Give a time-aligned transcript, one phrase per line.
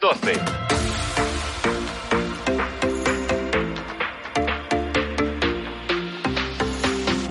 [0.00, 0.40] las 12.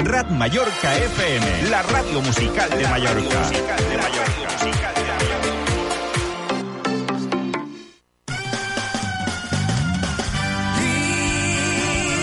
[0.04, 3.52] Rad Mallorca FM, la radio musical de Mallorca.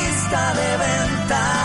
[0.06, 1.63] Lista de ventas.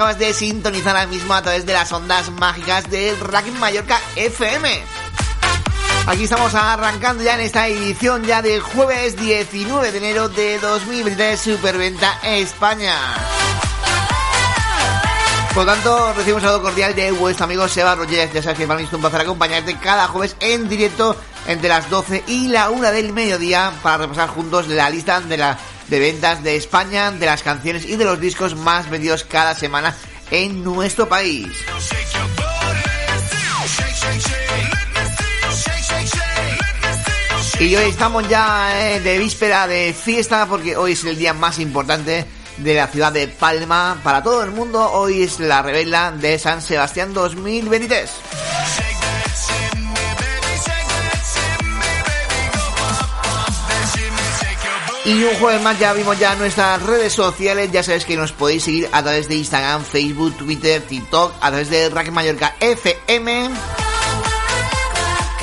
[0.00, 4.82] Acabas de sintonizar ahora mismo a través de las ondas mágicas del Racking Mallorca FM.
[6.06, 11.38] Aquí estamos arrancando ya en esta edición ya del jueves 19 de enero de 2023
[11.38, 12.94] Superventa España.
[15.54, 18.32] Por lo tanto, recibo un saludo cordial de vuestro amigo Seba Rogers.
[18.32, 21.14] Ya sabes que para mí es un placer acompañarte cada jueves en directo
[21.46, 25.58] entre las 12 y la 1 del mediodía para repasar juntos la lista de, la,
[25.90, 29.96] de ventas de España, de las canciones y de los discos más vendidos cada semana
[30.30, 31.48] en nuestro país.
[37.58, 41.58] Y hoy estamos ya eh, de víspera de fiesta porque hoy es el día más
[41.58, 42.24] importante
[42.56, 44.90] de la ciudad de Palma para todo el mundo.
[44.92, 48.10] Hoy es la revela de San Sebastián 2023.
[55.04, 58.64] Y un jueves más ya vimos ya nuestras redes sociales, ya sabéis que nos podéis
[58.64, 63.48] seguir a través de Instagram, Facebook, Twitter, TikTok, a través de Rack Mallorca FM.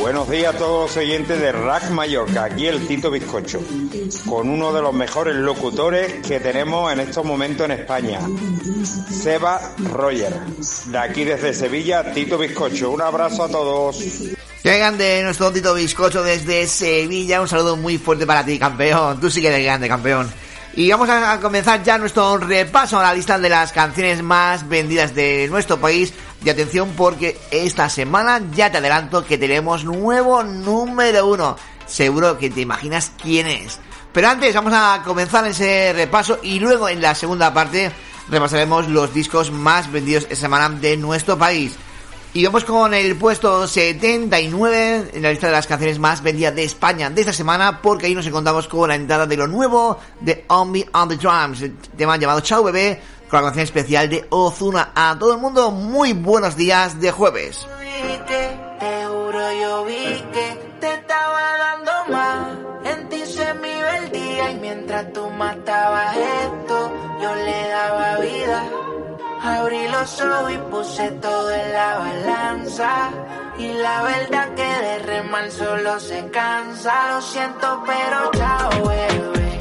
[0.00, 3.60] Buenos días a todos los oyentes de Rack Mallorca, aquí el Tito Bizcocho,
[4.28, 8.18] con uno de los mejores locutores que tenemos en estos momentos en España,
[9.08, 9.60] Seba
[9.92, 10.34] Roger,
[10.86, 12.90] de aquí desde Sevilla, Tito Bizcocho.
[12.90, 13.98] Un abrazo a todos.
[14.64, 17.40] Que grande nuestro Tito Bizcocho desde Sevilla.
[17.40, 19.20] Un saludo muy fuerte para ti, campeón.
[19.20, 20.43] Tú sí que eres grande, campeón.
[20.76, 25.14] Y vamos a comenzar ya nuestro repaso a la lista de las canciones más vendidas
[25.14, 26.12] de nuestro país.
[26.44, 31.56] Y atención porque esta semana ya te adelanto que tenemos nuevo número uno.
[31.86, 33.78] Seguro que te imaginas quién es.
[34.12, 37.92] Pero antes vamos a comenzar ese repaso y luego en la segunda parte
[38.28, 41.76] repasaremos los discos más vendidos esta semana de nuestro país.
[42.36, 46.64] Y vamos con el puesto 79 en la lista de las canciones más vendidas de
[46.64, 50.44] España de esta semana, porque ahí nos encontramos con la entrada de lo nuevo de
[50.48, 53.00] Omni on the Drums, el tema llamado Chao Bebé,
[53.30, 54.90] con la canción especial de Ozuna.
[54.96, 57.68] A todo el mundo, muy buenos días de jueves.
[57.78, 58.64] Me.
[69.44, 73.10] Abrí los ojos y puse todo en la balanza.
[73.58, 77.12] Y la verdad que de remar solo se cansa.
[77.12, 79.58] Lo siento, pero chao, bebé.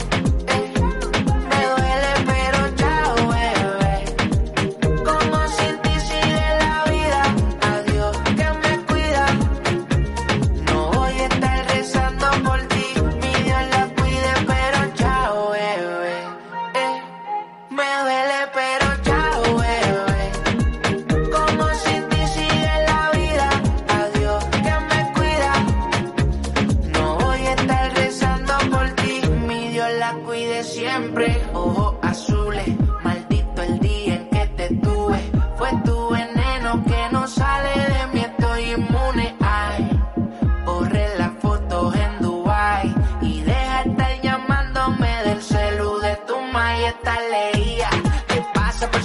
[47.04, 47.90] hasta leía.
[48.28, 49.04] ¿Qué pasa por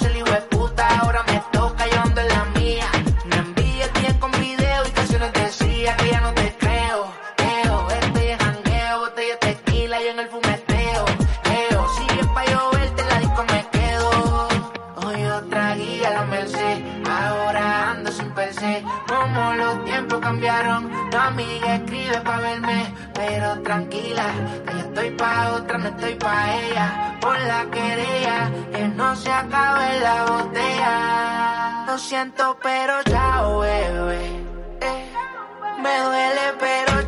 [23.69, 24.29] tranquila,
[24.67, 27.19] que estoy pa' otra, no estoy pa' ella.
[27.20, 31.85] Por la querella, que no se acabe la botella.
[31.87, 34.25] Lo siento, pero ya, oh, bebé.
[34.81, 35.12] Eh,
[35.82, 37.07] me duele, pero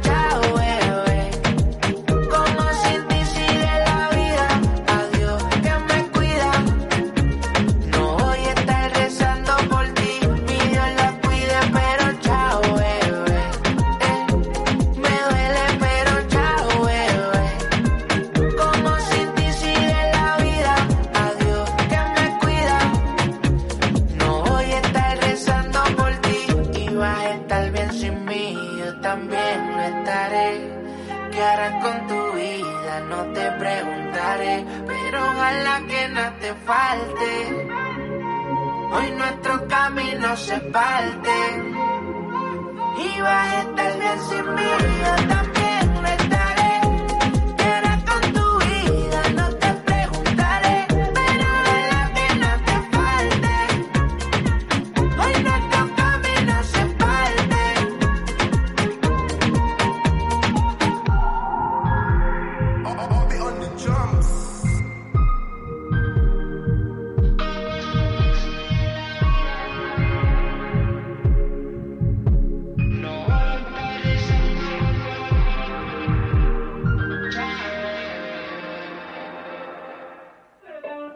[38.93, 41.31] Hoy nuestro camino se parte.
[42.97, 45.60] Y vas a estar bien sin mí, yo.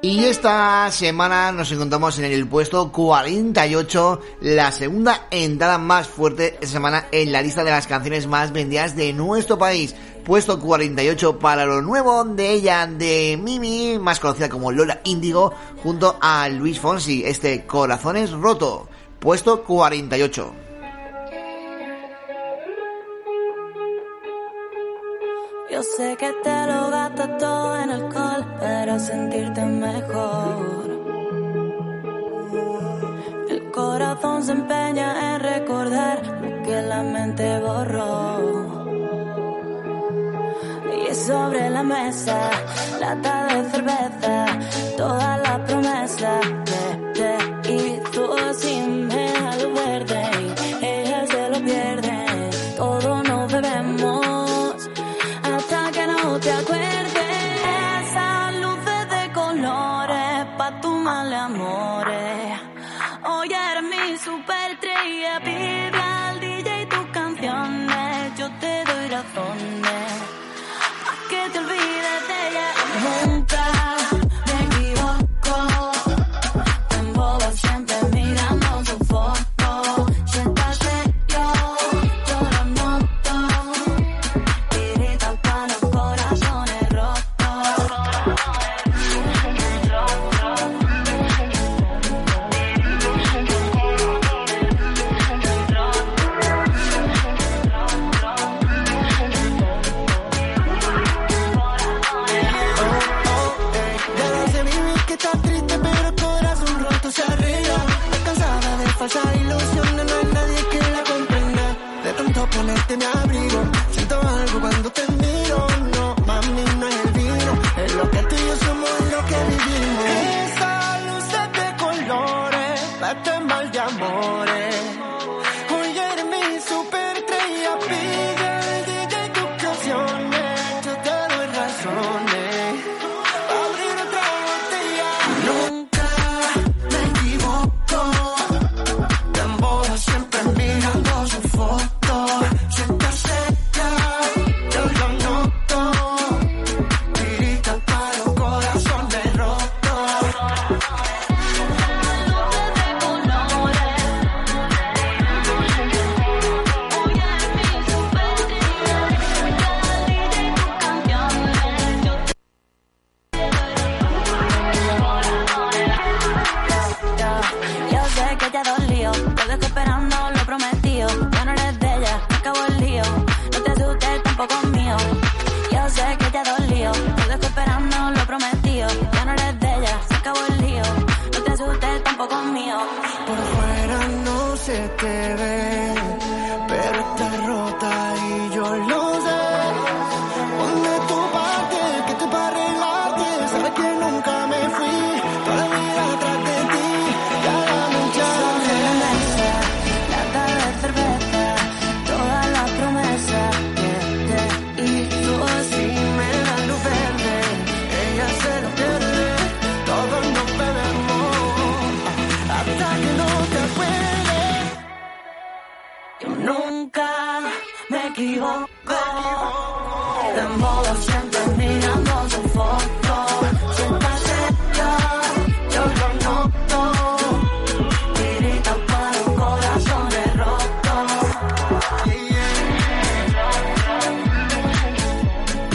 [0.05, 6.67] Y esta semana nos encontramos en el puesto 48, la segunda entrada más fuerte esta
[6.67, 9.95] semana en la lista de las canciones más vendidas de nuestro país.
[10.23, 16.19] Puesto 48 para lo nuevo de ella, de Mimi, más conocida como Lola Índigo, junto
[16.21, 18.87] a Luis Fonsi, este Corazones Roto.
[19.21, 20.64] Puesto 48.
[25.85, 30.87] sé que te lo gastas todo en alcohol para sentirte mejor.
[33.49, 38.15] El corazón se empeña en recordar lo que la mente borró.
[41.03, 42.51] Y sobre la mesa,
[43.01, 44.47] lata de cerveza,
[44.97, 47.04] toda la promesa de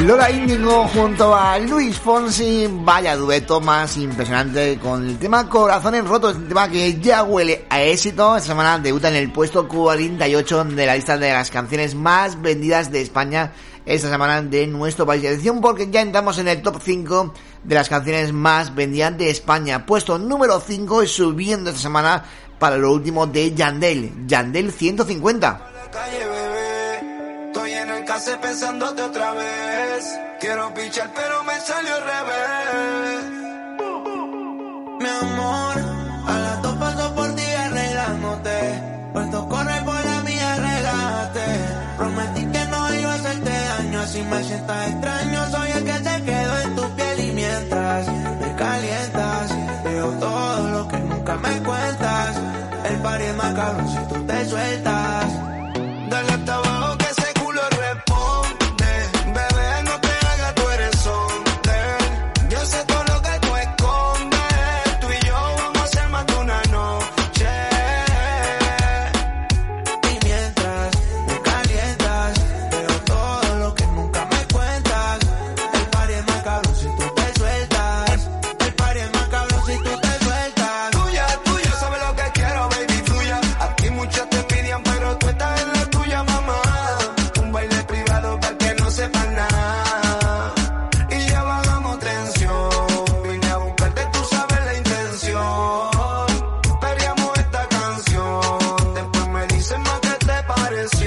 [0.09, 6.35] Lola Índigo junto a Luis Fonsi, vaya dueto más impresionante con el tema Corazones Rotos,
[6.35, 8.35] el tema que ya huele a éxito.
[8.35, 12.91] Esta semana debuta en el puesto 48 de la lista de las canciones más vendidas
[12.91, 13.51] de España
[13.85, 15.23] esta semana de nuestro país.
[15.23, 17.33] Atención porque ya entramos en el top 5
[17.65, 19.85] de las canciones más vendidas de España.
[19.85, 22.25] Puesto número 5 y subiendo esta semana
[22.57, 26.48] para lo último de Yandel, Yandel 150.
[28.09, 30.19] Case pensándote otra vez.
[30.39, 33.21] Quiero pichar, pero me salió al revés.
[34.99, 35.75] Mi amor,
[36.25, 38.57] a las dos paso por ti arreglándote.
[39.13, 41.47] Puesto corre por la mía, relájate.
[41.97, 45.51] Prometí que no iba a hacerte daño, así me sientas extraño.
[45.51, 48.07] Soy el que se quedó en tu piel y mientras
[48.41, 49.45] me calientas,
[49.83, 52.35] veo todo lo que nunca me cuentas.
[52.89, 54.18] El party es más cabrón si tú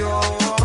[0.03, 0.62] You.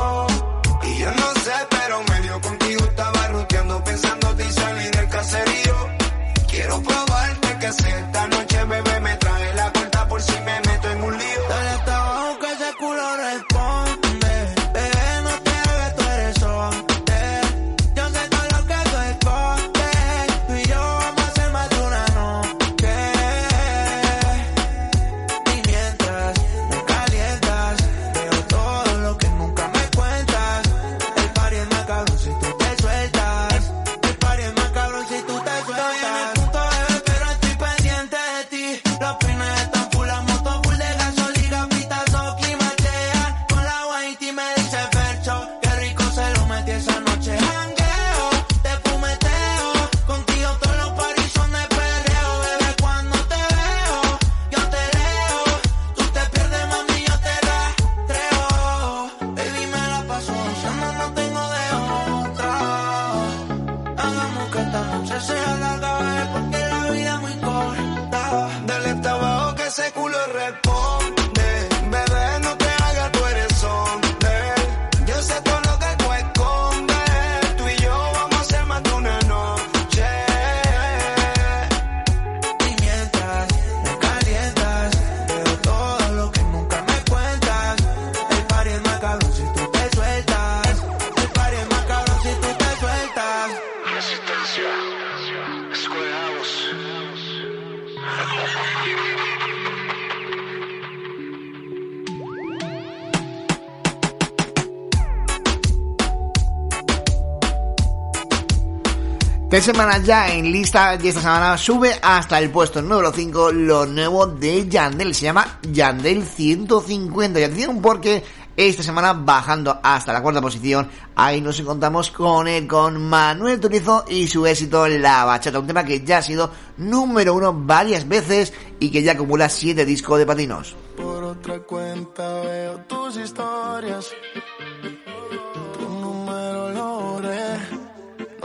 [109.50, 113.87] Tres semanas ya en lista y esta semana sube hasta el puesto número 5 lo
[113.87, 115.14] nuevo de Yandel.
[115.14, 117.40] Se llama Yandel 150.
[117.40, 118.23] Y atención porque
[118.55, 124.05] esta semana bajando hasta la cuarta posición, ahí nos encontramos con él, con Manuel Turizo
[124.07, 125.61] y su éxito La Bachata.
[125.61, 129.87] Un tema que ya ha sido número uno varias veces y que ya acumula siete
[129.87, 130.76] discos de patinos.
[130.95, 134.11] Por otra cuenta veo tus historias.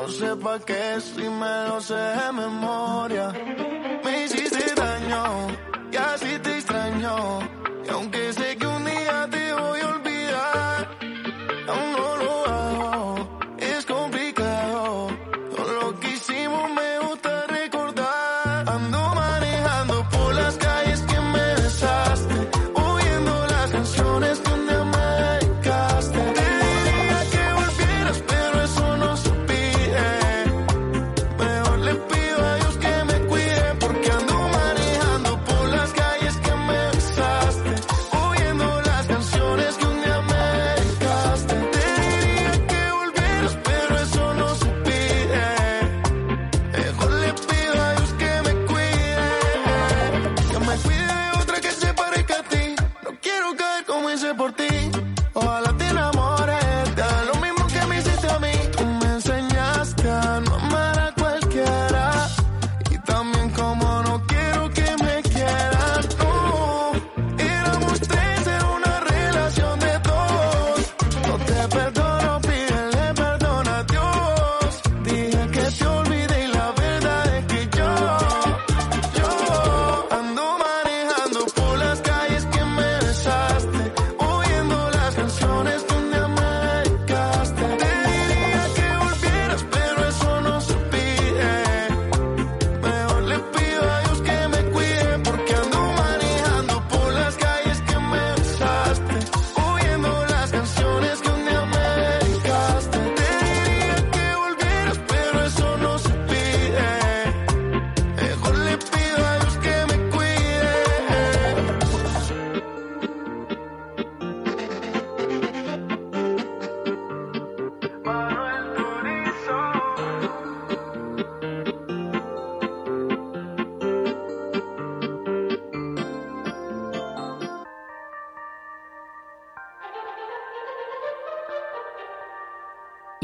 [0.03, 3.31] No sé pa' qué si me lo sé de memoria.
[4.03, 5.47] Me hiciste daño
[5.93, 7.62] y así te extraño.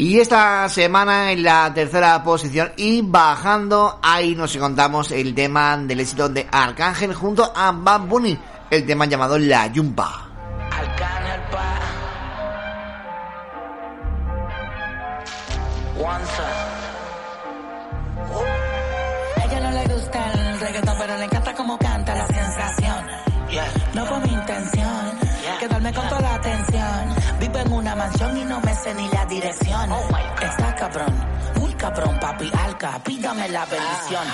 [0.10, 6.00] Y esta semana en la tercera posición y bajando, ahí nos encontramos el tema del
[6.00, 8.36] éxito de Arcángel junto a Bad Bunny,
[8.72, 10.29] el tema llamado La Yumpa.
[28.90, 29.92] sé ni la dirección.
[29.92, 30.44] Oh my God.
[30.44, 31.29] Está cabrón
[31.80, 34.28] cabrón, papi alca, pídame la bendición.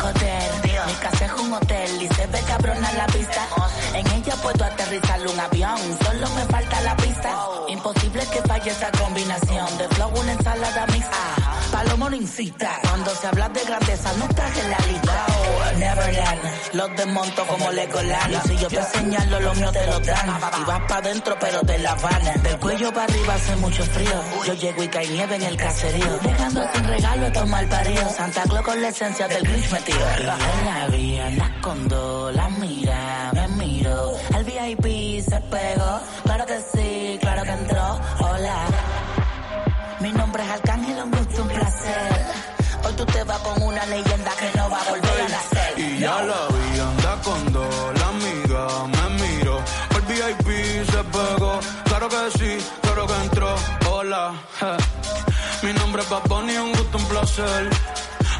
[0.00, 3.46] Joder, mi casa es un hotel y se ve cabrón a la vista.
[3.94, 7.30] En ella puedo aterrizar un avión, solo me falta la pista.
[7.68, 11.48] Imposible que falle esa combinación de flow, una ensalada mixta.
[11.70, 15.26] Palomo no incita, cuando se habla de grandeza no en la lista.
[15.28, 16.40] Oh, Neverland,
[16.72, 18.32] los desmonto como Legoland.
[18.32, 20.40] Y si yo te señalo, lo mío te lo dan.
[20.60, 22.42] Y vas pa' dentro, pero te la van.
[22.42, 24.22] Del cuello para arriba hace mucho frío.
[24.46, 26.18] Yo llego y cae nieve en el caserío.
[26.38, 28.10] Dejando sin regalo a tomar parido.
[28.10, 29.98] Santa Claus con la esencia del Grinch metido.
[30.18, 34.12] En la vía, anda con dos, la mira, me miro.
[34.36, 38.00] El VIP se pegó, claro que sí, claro que entró.
[38.20, 38.56] Hola.
[40.00, 42.26] Mi nombre es Arcángel, un gusto, un placer.
[42.84, 45.74] Hoy tú te vas con una leyenda que no va a volver a nacer.
[45.76, 49.60] Y ya la vi, anda con dos, la amiga me miró.
[49.96, 53.54] El VIP se pegó, claro que sí, claro que entró.
[53.90, 54.32] Hola,
[56.06, 57.70] nombre es un gusto, un placer.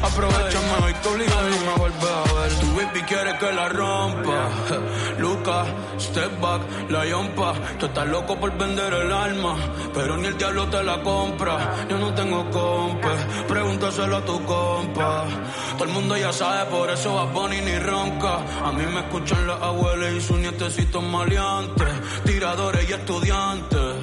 [0.01, 2.53] Aprovechame hoy que obligado no me vuelve a ver.
[2.59, 4.49] Tu baby quiere que la rompa.
[5.19, 5.65] Luca,
[5.99, 7.53] step back, la yompa.
[7.77, 9.57] Tú estás loco por vender el alma,
[9.93, 11.75] pero ni el diablo te la compra.
[11.89, 13.13] Yo no tengo compa,
[13.47, 15.25] pregúntaselo a tu compa.
[15.73, 18.37] Todo el mundo ya sabe, por eso va Bunny ni ronca.
[18.63, 21.89] A mí me escuchan las abuelas y sus nietecitos maleantes,
[22.23, 23.95] tiradores y estudiantes.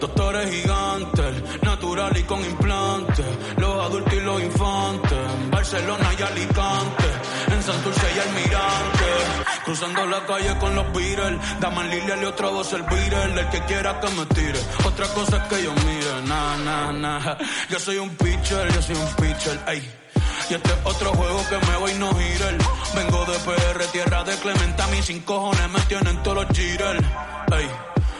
[0.00, 3.26] Doctores gigantes, natural y con implantes.
[3.56, 5.12] Los adultos y los infantes.
[5.12, 7.04] En Barcelona y Alicante.
[7.50, 9.10] En Santurce y Almirante.
[9.64, 11.40] Cruzando la calle con los Beatles.
[11.60, 13.40] Daman Lilia y otra voz el Beatle.
[13.40, 14.60] El que quiera que me tire.
[14.84, 16.22] Otra cosa es que yo mire.
[16.26, 17.36] Nah, nah, nah.
[17.70, 19.58] Yo soy un pitcher, yo soy un pitcher.
[19.68, 19.82] Ey.
[20.50, 22.56] Y este es otro juego que me voy no girar.
[22.94, 24.82] Vengo de PR, tierra de Clemente.
[24.82, 26.96] A mí sin cojones me tienen todos los girar.
[27.52, 27.95] Ey.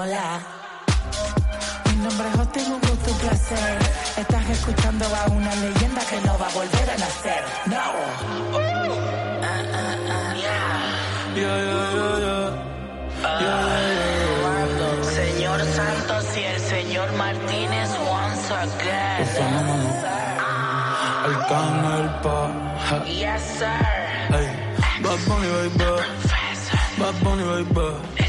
[0.00, 0.40] Hola.
[1.90, 3.78] Mi nombre es Justin, un gusto, un placer.
[4.16, 7.44] Estás escuchando a una leyenda que no va a volver a nacer.
[7.66, 7.76] No.
[9.42, 10.34] Ah, ah, ah.
[11.36, 12.48] Yeah, yeah, yeah, yeah.
[13.20, 15.04] Yeah, yeah, yeah.
[15.04, 19.28] Señor Santos y el señor Martínez once again.
[21.26, 23.04] Arcángel pa.
[23.04, 23.84] Yes, sir.
[24.32, 24.48] Ey,
[25.02, 26.00] Bad Bunny, baby.
[26.98, 28.19] Bad Bunny, baby.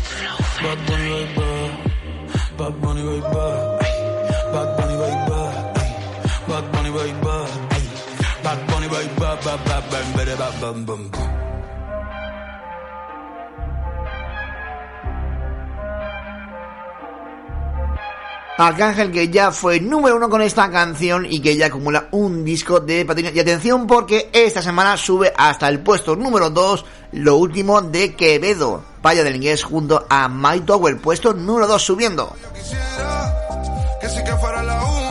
[18.58, 22.80] Arcángel que ya fue número uno con esta canción y que ya acumula un disco
[22.80, 23.32] de platino.
[23.34, 28.91] Y atención porque esta semana sube hasta el puesto número dos lo último de Quevedo.
[29.02, 32.36] Paya del Inglés junto a My Tower, puesto número 2 subiendo.
[32.54, 33.34] Quisiera
[34.00, 35.11] que sí que fuera la única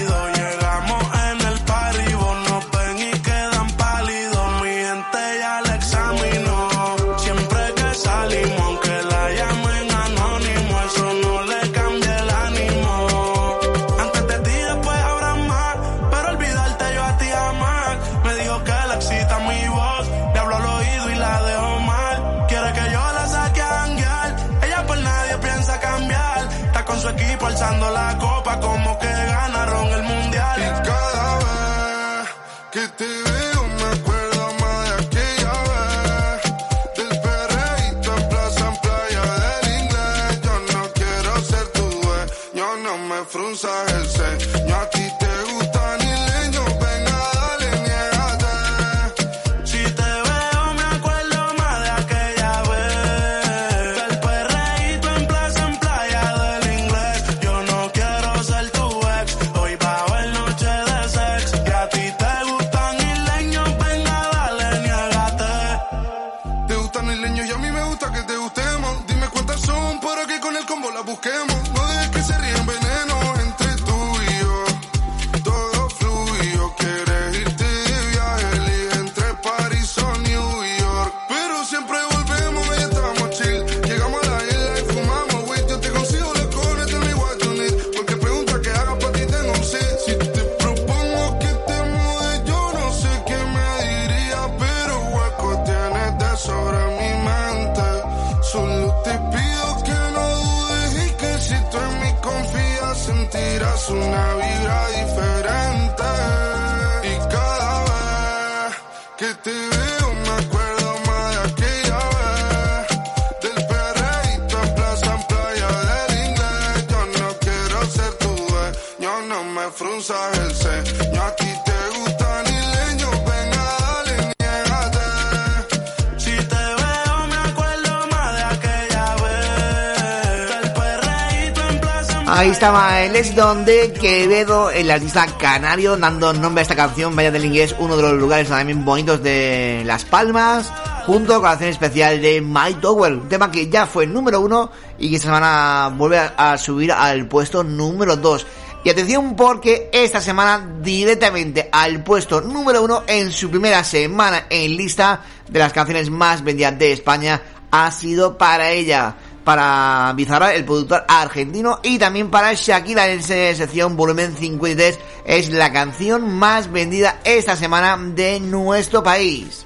[132.61, 137.75] Camael es donde Quevedo, el artista canario, dando nombre a esta canción, Vaya del Inglés,
[137.79, 140.71] uno de los lugares también bonitos de Las Palmas,
[141.07, 144.69] junto con la canción especial de My Tower, un tema que ya fue número uno
[144.99, 148.45] y que esta semana vuelve a, subir al puesto número 2.
[148.83, 154.77] Y atención porque esta semana directamente al puesto número uno en su primera semana en
[154.77, 160.65] lista de las canciones más vendidas de España ha sido para ella para Bizarra, el
[160.65, 167.19] productor argentino, y también para Shakira en sección volumen 53, es la canción más vendida
[167.23, 169.65] esta semana de nuestro país.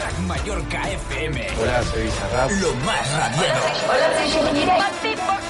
[0.00, 1.46] Rack Mallorca FM.
[1.60, 2.48] Hola, soy Bizarra.
[2.60, 3.60] Lo más radiado.
[3.88, 5.45] Hola, soy Shakira.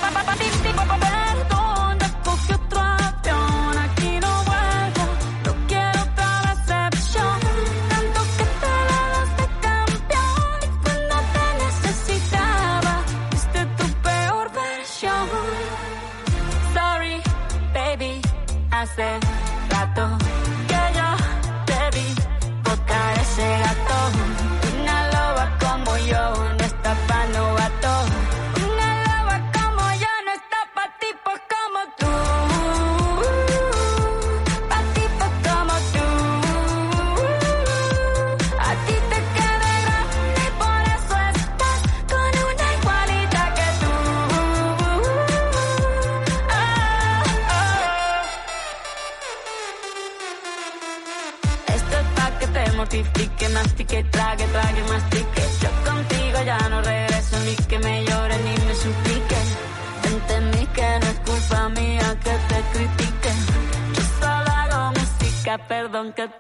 [18.89, 19.36] I.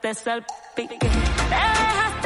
[0.06, 0.98] te salpique.
[1.00, 1.08] Te
[1.50, 2.25] dejaste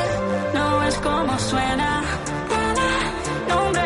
[1.49, 2.03] suena.
[3.47, 3.81] Nombre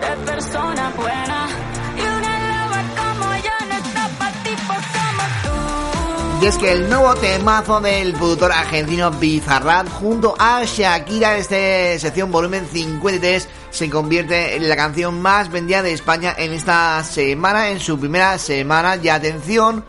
[0.00, 1.48] de persona buena.
[1.96, 6.44] Y una loba como yo no está pa' tipos como tú.
[6.44, 11.98] Y es que el nuevo temazo del productor argentino Bizarrap junto a Shakira en esta
[11.98, 17.70] sección volumen 53 se convierte en la canción más vendida de España en esta semana,
[17.70, 18.96] en su primera semana.
[18.96, 19.84] Y atención,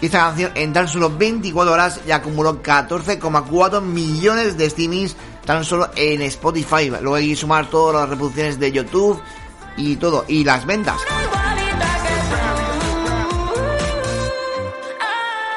[0.00, 5.90] esta canción en tan solo 24 horas ya acumuló 14,4 millones de streamings tan solo
[5.96, 6.88] en Spotify.
[6.88, 9.20] Luego hay que sumar todas las reproducciones de YouTube
[9.76, 11.00] y todo, y las ventas.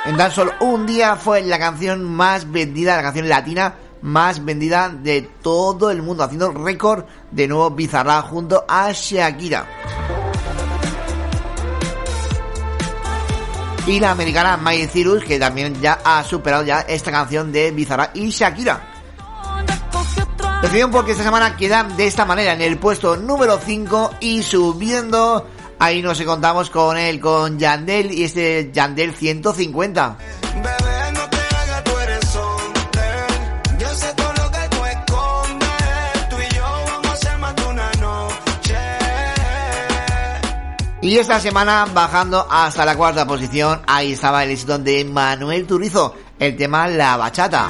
[0.05, 4.89] En tan solo un día fue la canción más vendida, la canción latina más vendida
[4.89, 9.65] de todo el mundo, haciendo récord de nuevo Bizarrap junto a Shakira.
[13.87, 18.15] Y la americana Miley Cyrus, que también ya ha superado ya esta canción de Bizarrap
[18.15, 18.92] y Shakira.
[20.63, 25.45] Atención porque esta semana quedan de esta manera en el puesto número 5 y subiendo.
[25.77, 30.17] Ahí nos encontramos con él, con Yandel y este Yandel 150.
[30.55, 33.01] Bebé, no te hagas, tú eres hombre.
[33.77, 36.29] Yo sé todo lo que tú escondes.
[36.29, 38.77] Tú y yo vamos a hacer más de una noche.
[41.01, 46.15] Y esta semana bajando hasta la cuarta posición, ahí estaba el éxito de Manuel Turizo,
[46.39, 47.67] el tema La Bachata.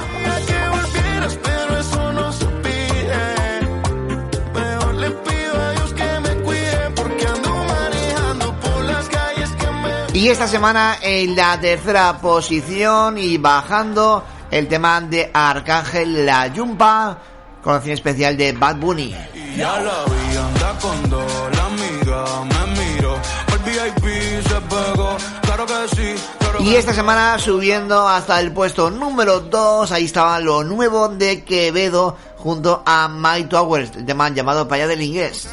[10.14, 17.18] Y esta semana en la tercera posición y bajando el tema de Arcángel La Yumpa,
[17.60, 19.12] conocimiento especial de Bad Bunny.
[19.56, 23.16] Ya la vi, anda con dos, la amiga me miro.
[23.54, 28.90] El VIP se pegó, claro que sí, claro Y esta semana subiendo hasta el puesto
[28.90, 34.68] número 2, ahí estaba lo nuevo de Quevedo junto a My Towers, el tema llamado
[34.68, 35.48] Paya del Inglés.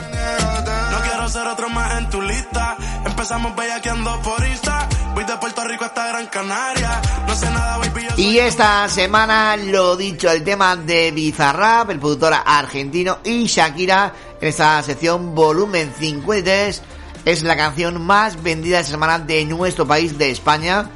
[0.91, 2.70] No quiero ser otro más en tu lista.
[3.05, 4.87] Empezamos bellaqueando por Insta.
[5.13, 7.01] Voy de Puerto Rico hasta Gran Canaria.
[7.27, 8.07] No sé nada, baby.
[8.09, 14.13] Yo Y esta semana, lo dicho, el tema de Bizarrap, el productor argentino y Shakira,
[14.39, 16.81] en esta sección volumen 53,
[17.25, 20.89] es la canción más vendida esta semana de nuestro país, de España,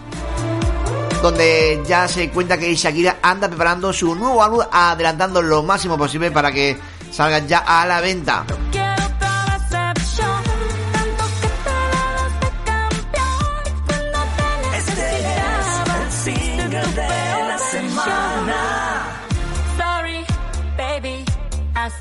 [1.21, 6.31] donde ya se cuenta que Shakira anda preparando su nuevo álbum, adelantando lo máximo posible
[6.31, 6.77] para que
[7.11, 8.45] salga ya a la venta.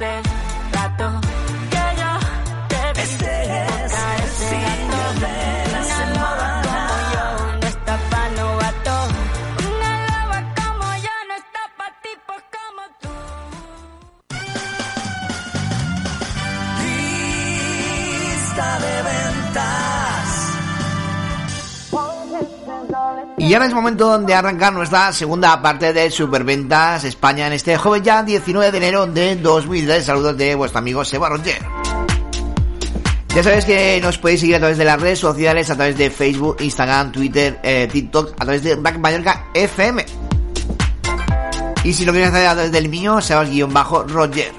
[0.00, 0.33] Hace
[23.44, 28.02] Y ahora es momento de arrancar nuestra segunda parte de Superventas España en este joven
[28.02, 30.02] ya 19 de enero de 2003.
[30.02, 31.58] Saludos de vuestro amigo Seba Roger.
[33.34, 36.08] Ya sabéis que nos podéis seguir a través de las redes sociales, a través de
[36.08, 40.06] Facebook, Instagram, Twitter, eh, TikTok, a través de Mallorca FM.
[41.84, 44.52] Y si lo quieres hacer a través del mío, Sebas-Roger.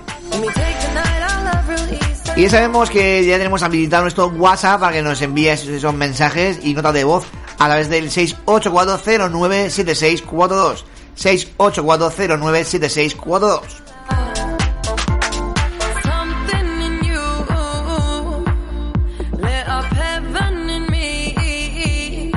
[2.36, 6.60] Y ya sabemos que ya tenemos habilitado nuestro WhatsApp para que nos envíes esos mensajes
[6.62, 7.26] y notas de voz
[7.58, 10.84] a través del 684097642.
[11.18, 13.62] 684097642.
[16.04, 17.22] Something in you
[19.38, 22.32] lit up heaven in me.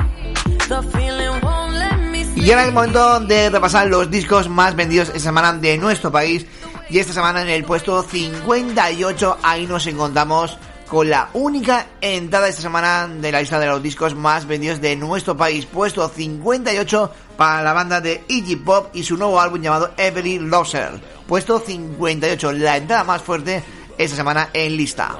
[0.67, 4.75] The feeling won't let me Y ahora es el momento de repasar los discos más
[4.75, 6.45] vendidos esta semana de nuestro país.
[6.89, 10.57] Y esta semana en el puesto 58, ahí nos encontramos
[10.89, 14.95] con la única entrada esta semana de la lista de los discos más vendidos de
[14.95, 15.65] nuestro país.
[15.65, 20.99] Puesto 58 para la banda de Iggy Pop y su nuevo álbum llamado Every Loser.
[21.27, 23.63] Puesto 58, la entrada más fuerte
[23.97, 25.15] esta semana en lista.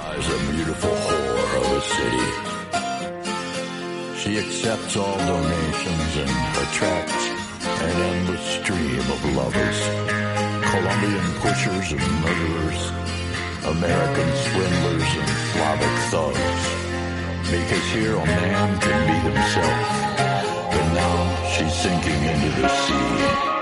[4.22, 7.30] She accepts all donations and attracts
[7.82, 9.80] an endless stream of lovers.
[10.70, 12.92] Colombian pushers and murderers,
[13.70, 16.66] American swindlers and Slavic thugs.
[17.52, 19.88] Because here a man can be himself.
[20.72, 23.59] But now she's sinking into the sea.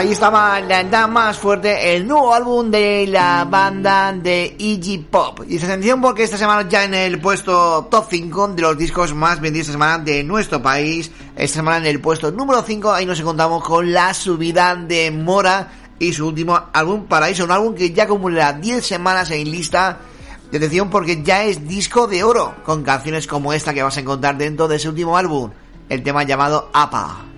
[0.00, 5.40] Ahí estaba la edad más fuerte, el nuevo álbum de la banda de Iggy Pop.
[5.46, 9.12] Y esta atención porque esta semana ya en el puesto top 5 de los discos
[9.12, 11.10] más vendidos esta semana de nuestro país.
[11.36, 15.70] Esta semana en el puesto número 5 ahí nos encontramos con la subida de Mora
[15.98, 19.98] y su último álbum Paraíso, un álbum que ya acumula 10 semanas en lista
[20.50, 24.00] de atención porque ya es disco de oro, con canciones como esta que vas a
[24.00, 25.50] encontrar dentro de su último álbum,
[25.90, 27.29] el tema llamado APA.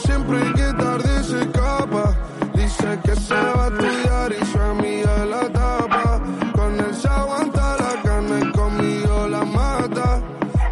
[0.00, 2.14] Siempre que tarde se escapa.
[2.54, 6.20] Dice que se va a estudiar y su amiga la tapa.
[6.54, 10.20] Con él se aguanta la carne conmigo la mata.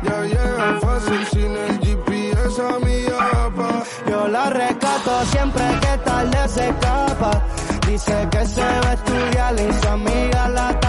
[0.03, 3.07] Ya llega fácil sin el GPS a mi
[3.43, 3.83] apa.
[4.09, 7.43] Yo la rescato siempre que tarde se escapa.
[7.87, 10.84] Dice que se va a estudiar y su amiga la tapa.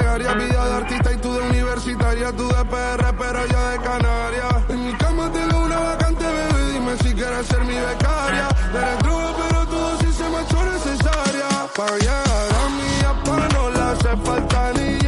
[0.00, 4.54] vida de artista y tú de universitaria, tú de PR, pero yo de Canarias.
[4.68, 8.48] En mi cama tengo una vacante, bebé, dime si quieres ser mi becaria.
[8.74, 11.48] Eres droga, pero tu dosis se me ha hecho necesaria.
[11.76, 12.90] Pa' llegar a mí,
[13.24, 15.01] pa' no le hace falta ni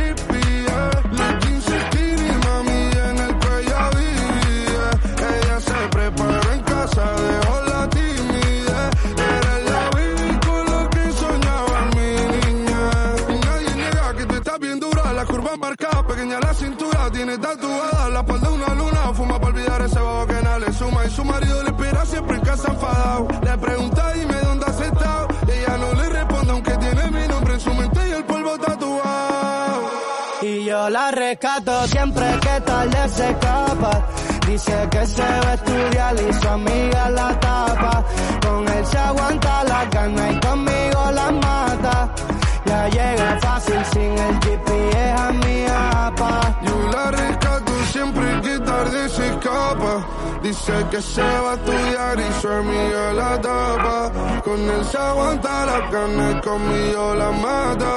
[31.44, 34.08] rescato siempre que tarde se escapa.
[34.46, 38.04] Dice que se va a estudiar y su amiga la tapa.
[38.40, 42.14] Con él se aguanta la gana y conmigo la mata.
[42.66, 46.60] Ya llega fácil sin el GPS a mi apa.
[46.62, 46.74] Yo
[47.94, 49.94] siempre que tarde se escapa.
[50.42, 53.98] Dice que se va a estudiar y su amiga la tapa.
[54.44, 57.94] Con él se aguanta la carne conmigo la mata.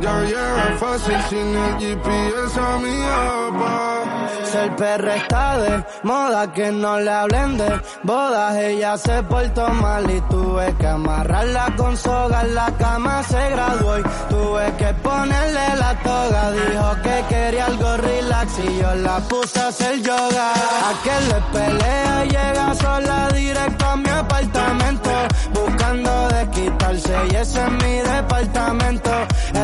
[0.00, 4.21] Ya llega fácil sin el GPS a mi apa.
[4.50, 8.56] Ser perra está de moda, que no le hablen de bodas.
[8.56, 12.42] Ella se portó mal y tuve que amarrarla con soga.
[12.42, 16.50] En la cama se graduó y tuve que ponerle la toga.
[16.52, 20.52] Dijo que quería algo relax y yo la puse a hacer yoga.
[20.52, 25.10] A que le pelea llega sola directo a mi apartamento.
[25.54, 29.10] Buscando desquitarse y ese es mi departamento.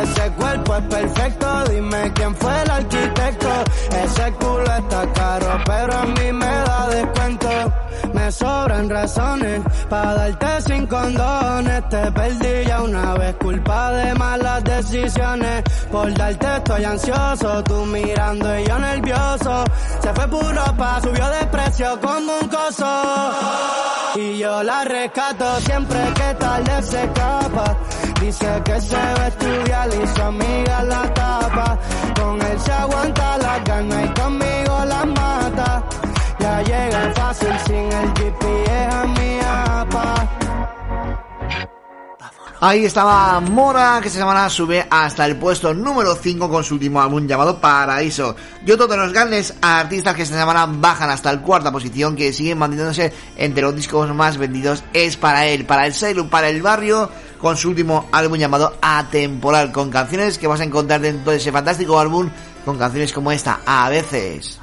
[0.03, 3.49] Ese cuerpo es perfecto, dime quién fue el arquitecto.
[4.05, 4.33] Ese
[4.63, 7.49] está caro, pero a mí me da descuento.
[8.15, 11.89] Me sobran razones para darte sin condones.
[11.89, 15.65] Te perdí ya una vez, culpa de malas decisiones.
[15.91, 19.65] Por darte estoy ansioso, tú mirando y yo nervioso.
[20.03, 23.33] Se fue puro pa, subió de precio como un coso.
[24.17, 27.77] Y yo la rescato siempre que tarde se escapa.
[28.21, 31.79] Dice que se va a estudiar y su amiga la tapa.
[32.21, 35.83] Con él se aguanta la gana y conmigo la mata.
[36.41, 40.29] Ya llega fácil sin el GPS a mi apa.
[42.61, 47.01] Ahí estaba Mora, que esta semana sube hasta el puesto número 5 con su último
[47.01, 48.35] álbum llamado Paraíso.
[48.67, 52.33] Y otro de los grandes artistas que esta semana bajan hasta la cuarta posición, que
[52.33, 56.61] siguen manteniéndose entre los discos más vendidos, es para él, para el Celu, para el
[56.61, 57.09] barrio,
[57.41, 61.53] con su último álbum llamado Atemporal, con canciones que vas a encontrar dentro de ese
[61.53, 62.29] fantástico álbum,
[62.65, 64.59] con canciones como esta, a veces.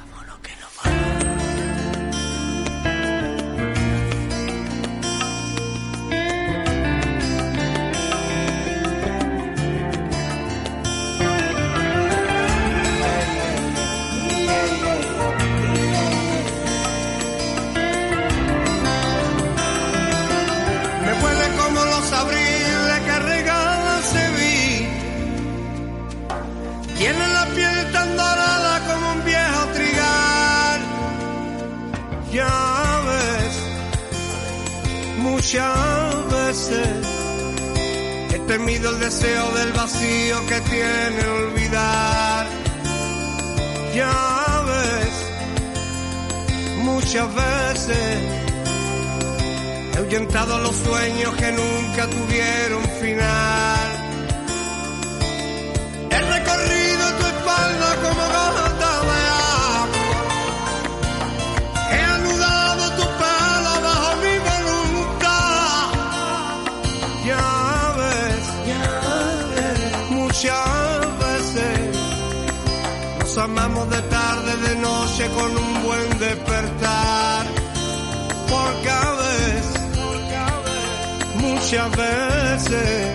[81.66, 83.14] Muchas veces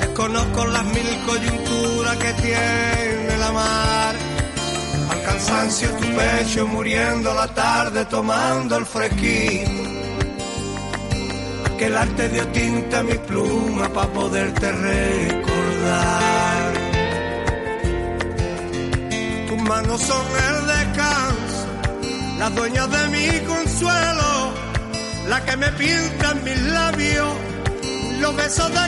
[0.00, 4.14] desconozco las mil coyunturas que tiene la mar.
[5.10, 9.70] Al cansancio tu pecho muriendo la tarde tomando el fresquito.
[11.78, 15.14] Que el arte dio tinta a mi pluma para poderte recordar.
[19.48, 21.66] Tus manos son el descanso,
[22.38, 24.43] las dueñas de mi consuelo
[25.28, 27.32] la que me pinta en mis labios
[28.20, 28.78] los besos de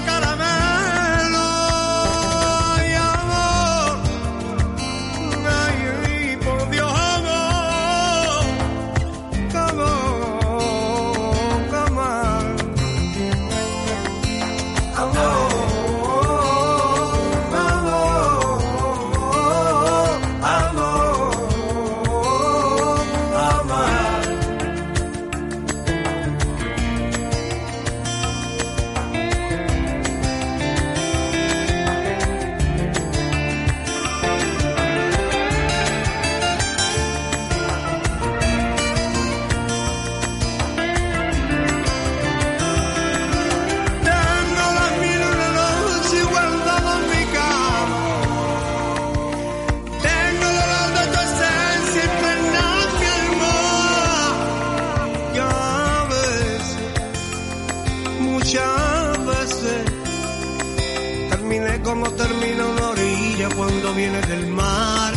[61.57, 65.15] terminé como termina una orilla cuando viene del mar.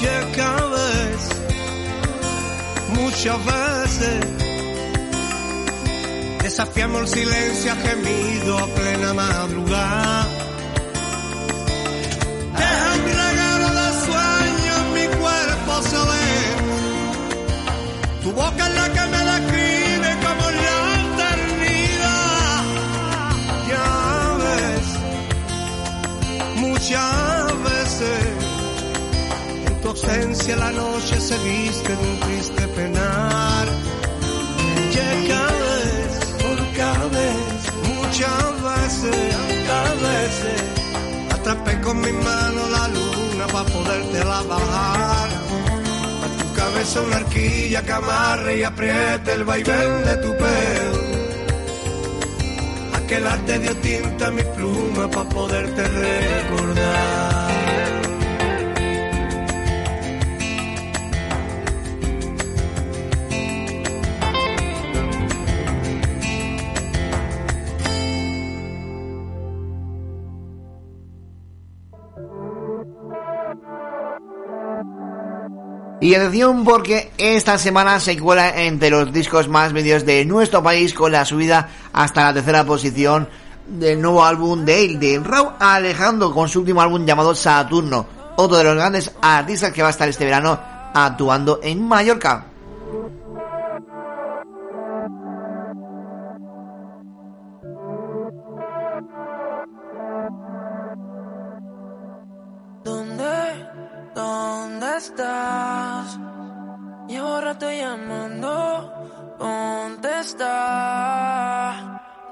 [0.00, 0.42] Y es que
[3.00, 4.26] muchas veces,
[6.42, 10.26] desafiamos el silencio gemido a plena madrugada.
[12.58, 13.90] Deja un regalo de
[14.94, 15.72] mi cuerpo
[16.10, 16.28] ve.
[18.22, 18.69] Tu boca
[30.02, 33.66] ausencia la noche se viste de un triste penar.
[34.94, 39.36] Ya cada vez, por cada vez, muchas veces,
[39.66, 40.62] cada veces,
[41.34, 45.28] atrapé con mi mano la luna para poderte la bajar.
[46.24, 51.00] A tu cabeza una arquilla que amarre y apriete el vaivén de tu pelo.
[52.94, 57.49] Aquel arte dio tinta a mi pluma para poderte recordar.
[76.02, 80.94] Y atención porque esta semana se cuela entre los discos más vendidos de nuestro país
[80.94, 83.28] con la subida hasta la tercera posición
[83.66, 88.56] del nuevo álbum de él, de Raúl Alejandro, con su último álbum llamado Saturno, otro
[88.56, 90.58] de los grandes artistas que va a estar este verano
[90.94, 92.49] actuando en Mallorca.
[105.00, 106.18] Estás?
[107.08, 108.54] Llevo rato llamando,
[109.38, 110.46] contesta.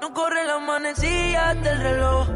[0.01, 2.27] No corre la manecilla del reloj.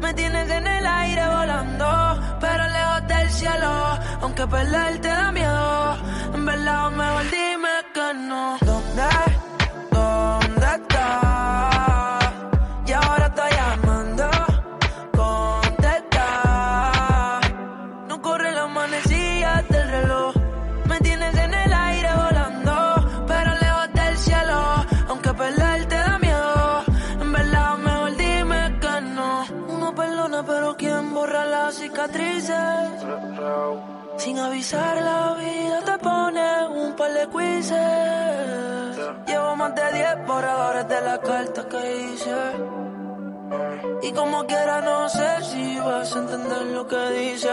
[0.00, 3.98] Me tienes en el aire volando, pero lejos del cielo.
[4.22, 5.96] Aunque perder te da miedo,
[6.34, 8.58] en verdad mejor dime que no.
[8.60, 9.29] ¿Dónde
[34.72, 38.96] Avisar la vida te pone un par de quizzes.
[39.26, 42.36] Llevo más de 10 borradores de la carta que hice.
[44.02, 47.50] Y como quiera no sé si vas a entender lo que dice.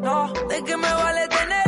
[0.00, 1.59] No, de que me vale tener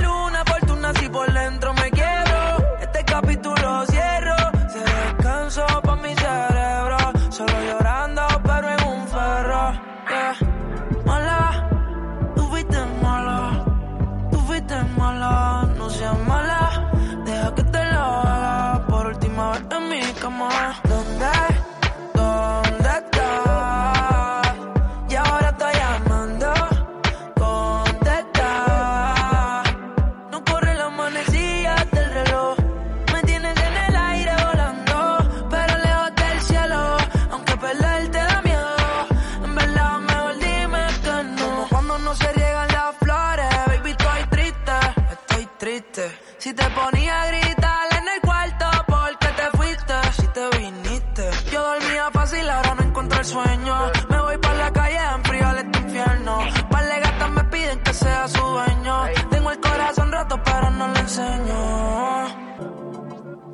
[57.92, 59.04] que sea su dueño.
[59.30, 61.58] Tengo el corazón roto, pero no lo enseño.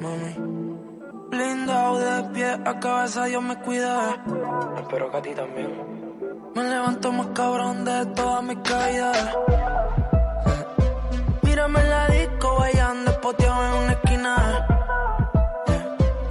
[0.03, 0.32] Mami.
[1.30, 4.24] Blindado de pie a cabeza, Dios me cuida.
[4.76, 5.70] Espero que a ti también.
[6.55, 9.36] Me levanto más cabrón de todas mis caídas.
[11.43, 14.66] Mírame en la disco, bailando espoteado en una esquina.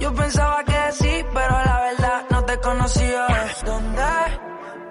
[0.00, 3.26] Yo pensaba que sí, pero la verdad no te conocía.
[3.64, 4.02] ¿Dónde?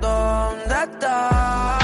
[0.02, 1.77] ¿Dónde estás?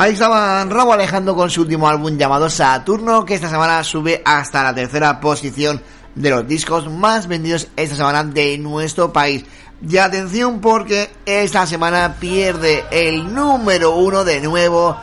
[0.00, 4.62] Ahí estaba Raúl Alejandro con su último álbum llamado Saturno, que esta semana sube hasta
[4.62, 5.82] la tercera posición
[6.14, 9.44] de los discos más vendidos esta semana de nuestro país.
[9.86, 14.96] Y atención porque esta semana pierde el número uno de nuevo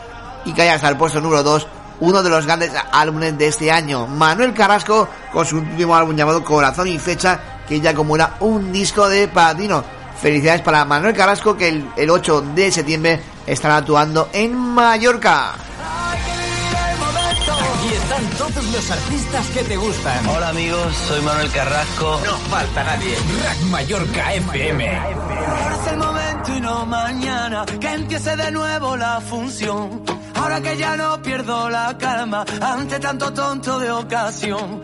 [0.45, 1.67] y cae hasta el puesto número dos
[1.99, 4.07] uno de los grandes álbumes de este año.
[4.07, 7.39] Manuel Carrasco con su último álbum llamado Corazón y Fecha,
[7.69, 9.83] que ya acumula un disco de platino.
[10.21, 15.53] Felicidades para Manuel Carrasco que el, el 8 de septiembre estará actuando en Mallorca.
[17.77, 20.27] Aquí están todos los artistas que te gustan.
[20.27, 22.19] Hola amigos, soy Manuel Carrasco.
[22.25, 23.15] No falta nadie.
[23.43, 24.97] Rack Mallorca FM.
[24.97, 30.03] Ahora es el momento y no mañana que empiece de nuevo la función.
[30.35, 34.83] Ahora que ya no pierdo la calma ante tanto tonto de ocasión.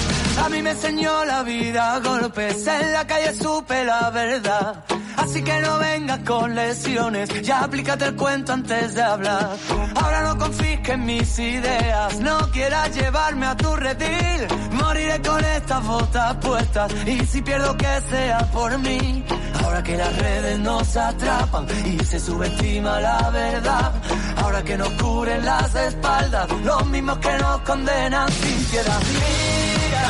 [0.43, 4.83] A mí me enseñó la vida golpes, en la calle supe la verdad.
[5.17, 9.57] Así que no vengas con lesiones, ya aplícate el cuento antes de hablar.
[9.95, 14.47] Ahora no confisques mis ideas, no quieras llevarme a tu redil.
[14.71, 19.23] Moriré con estas botas puestas y si pierdo que sea por mí.
[19.63, 23.91] Ahora que las redes nos atrapan y se subestima la verdad.
[24.37, 28.99] Ahora que nos cubren las espaldas, los mismos que nos condenan sin piedad.
[29.13, 30.07] Mira,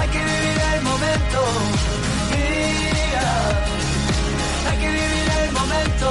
[0.00, 1.95] hay que vivir el momento.
[4.68, 6.08] Hay que vivir el momento.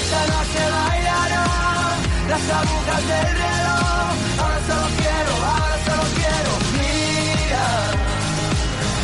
[0.00, 1.96] Esta noche bailarán
[2.30, 4.10] las agujas del reloj.
[4.40, 6.52] Ahora solo quiero, ahora solo quiero.
[6.78, 7.66] Mira,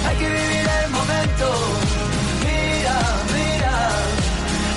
[0.08, 1.46] hay que vivir el momento.
[2.44, 2.96] Mira,
[3.36, 3.74] mira,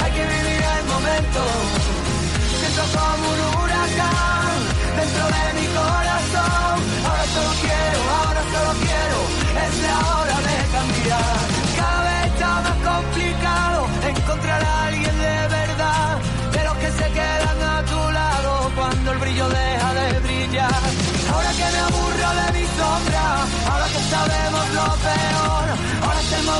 [0.03, 1.60] hay que vivir el momento.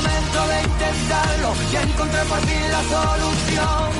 [0.02, 3.92] Momento de intentarlo y encontrar por fin la solución.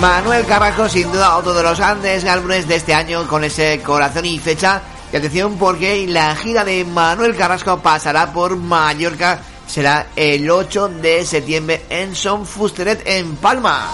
[0.00, 4.26] Manuel Carrasco, sin duda, otro de los grandes álbumes de este año con ese corazón
[4.26, 4.82] y fecha.
[5.14, 9.38] Y atención porque la gira de Manuel Carrasco pasará por Mallorca.
[9.64, 13.92] Será el 8 de septiembre en Son Fusteret, en Palma.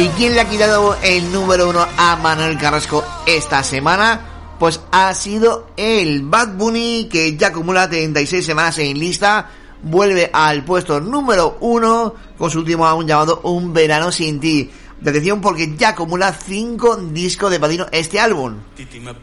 [0.00, 4.56] ¿Y quién le ha quitado el número uno a Manuel Carrasco esta semana?
[4.58, 9.50] Pues ha sido el Bad Bunny, que ya acumula 36 semanas en lista.
[9.82, 14.70] Vuelve al puesto número uno con su último álbum llamado Un Verano Sin Ti.
[15.02, 18.56] De atención porque ya acumula 5 discos de platino este álbum.
[18.74, 19.14] Titi me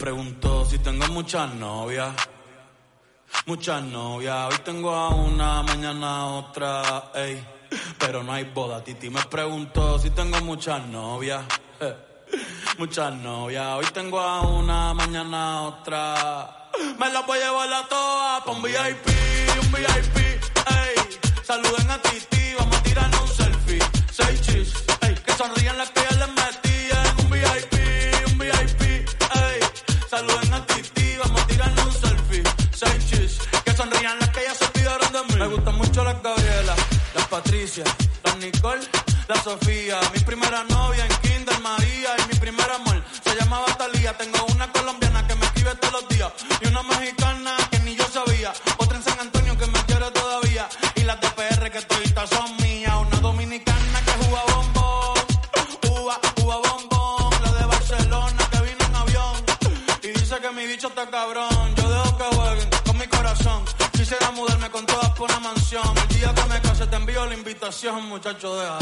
[0.70, 2.14] si tengo muchas novias.
[3.48, 7.12] Hoy tengo una, mañana otra.
[7.16, 7.57] Ey.
[7.99, 8.84] Pero no hay boda.
[8.84, 11.43] Titi me preguntó si tengo muchas novias.
[11.82, 11.95] eh.
[12.78, 13.65] Muchas novias.
[13.78, 16.70] Hoy tengo a una, mañana a otra.
[16.99, 19.07] Me las voy a llevar a todas pa' un VIP,
[19.61, 20.18] un VIP.
[20.18, 21.20] Ey.
[21.43, 23.80] Saluden a Titi, vamos a tirarnos un selfie.
[24.11, 25.15] Seis chis, ey.
[25.26, 27.74] Que sonrían las que ya les metí en un VIP,
[28.28, 28.82] un VIP.
[28.82, 29.59] Ey.
[30.09, 32.43] Saluden a Titi, vamos a tirarnos un selfie.
[32.76, 35.39] Seis chis, que sonrían las que ya se olvidaron de mí.
[35.39, 35.77] Me gustan
[38.76, 39.99] la Sofía.
[40.13, 40.77] Mi primera novia
[68.28, 68.77] muchacho,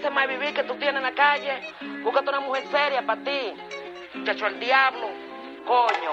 [0.00, 1.60] Suéltese más vivir que tú tienes en la calle.
[2.02, 3.52] Búscate una mujer seria para ti.
[4.14, 5.08] Muchacho, el diablo.
[5.66, 6.12] Coño.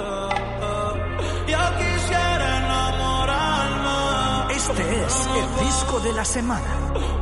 [0.00, 0.28] eh,
[0.62, 1.48] eh.
[1.48, 6.70] Yo quisiera enamorarme, Este es el disco de la semana.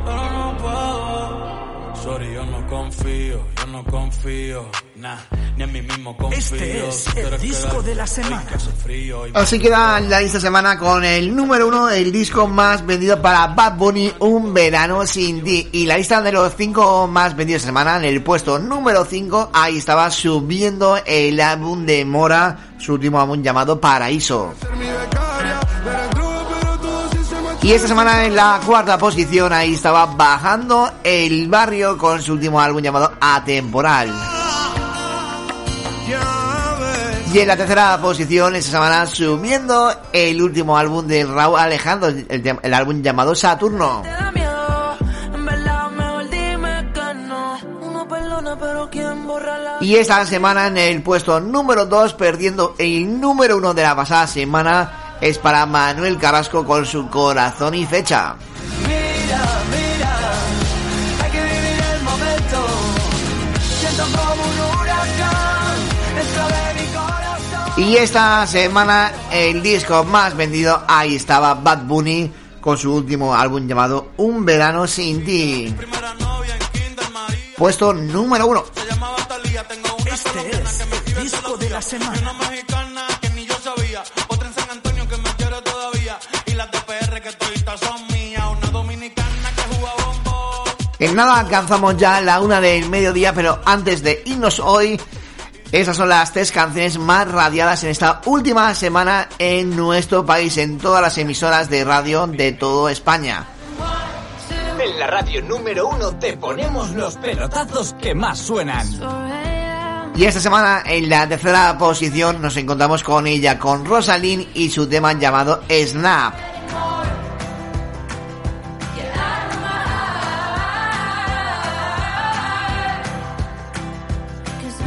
[0.05, 1.95] pero no puedo.
[1.97, 4.67] Sorry, yo no confío, yo no confío,
[4.99, 5.17] nah,
[5.57, 6.39] ni en mí mismo confío.
[6.39, 8.45] Este es el disco de la semana.
[9.35, 13.77] Así queda la esta semana con el número uno, el disco más vendido para Bad
[13.77, 15.69] Bunny, Un Verano Sin Ti.
[15.73, 19.51] Y la lista de los cinco más vendidos de semana, en el puesto número 5,
[19.53, 24.55] ahí estaba subiendo el álbum de Mora, su último álbum llamado Paraíso.
[27.63, 32.61] Y esta semana en la cuarta posición, ahí estaba bajando el barrio con su último
[32.61, 34.38] álbum llamado Atemporal.
[37.31, 42.75] Y en la tercera posición, esta semana subiendo el último álbum de Raúl Alejandro, el,
[42.75, 44.03] álbum llamado Saturno.
[49.81, 54.27] Y esta semana en el puesto número 2, perdiendo el número 1 de la pasada
[54.27, 58.37] semana, es para Manuel Carrasco con su corazón y fecha.
[67.79, 73.69] Y esta semana el disco más vendido, ahí estaba Bad Bunny con su último álbum
[73.69, 75.75] llamado Un Verano Sin Ti.
[77.57, 78.65] Puesto número 1.
[80.13, 82.35] Este es el disco de la semana.
[91.01, 95.01] En nada alcanzamos ya la una del mediodía, pero antes de irnos hoy,
[95.73, 100.79] esas son las tres canciones más radiadas en esta última semana en nuestro país, en
[100.79, 103.47] todas las emisoras de radio de todo España.
[104.81, 108.87] En la radio número uno te ponemos los pelotazos que más suenan.
[110.17, 114.89] Y esta semana en la tercera posición nos encontramos con ella, con Rosalind y su
[114.89, 116.35] tema llamado Snap.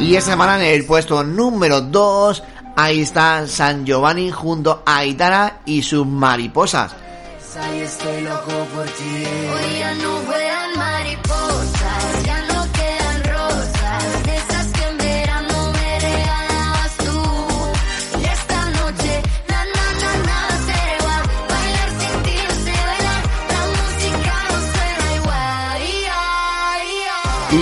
[0.02, 2.42] Y esta semana en el puesto número 2,
[2.76, 6.92] ahí está San Giovanni junto a Aitana y sus mariposas.
[7.72, 9.24] Y estoy loco por ti.
[9.24, 10.18] Hoy ya no
[10.76, 11.31] mariposas,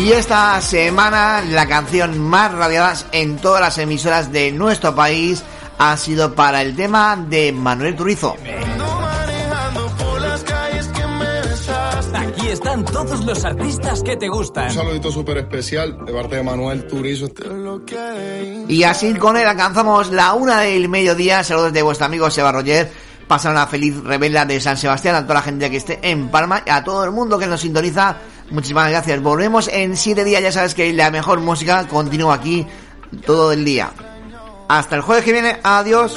[0.02, 5.42] Y esta semana la canción más radiada en todas las emisoras de nuestro país
[5.76, 8.34] ha sido para el tema de Manuel Turizo.
[12.14, 14.68] Aquí están todos los artistas que te gustan.
[14.68, 17.28] Un saludito súper especial de parte de Manuel Turizo.
[18.68, 21.44] Y así con él alcanzamos la una del mediodía.
[21.44, 22.90] Saludos de vuestro amigo Seba Roger.
[23.28, 26.62] Pasar una feliz revela de San Sebastián a toda la gente que esté en Palma
[26.66, 28.16] y a todo el mundo que nos sintoniza.
[28.50, 29.22] Muchísimas gracias.
[29.22, 30.42] Volvemos en siete días.
[30.42, 32.66] Ya sabes que la mejor música continúa aquí
[33.24, 33.90] todo el día.
[34.68, 35.58] Hasta el jueves que viene.
[35.62, 36.16] Adiós.